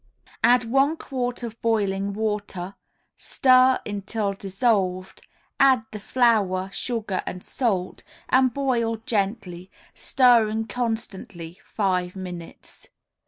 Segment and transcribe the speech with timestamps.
[0.43, 2.73] Add one quart of boiling water,
[3.15, 5.21] stir until dissolved,
[5.59, 12.87] add the flour, sugar and salt, and boil gently, stirring constantly, five minutes.